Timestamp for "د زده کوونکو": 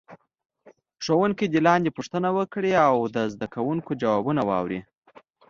3.15-3.91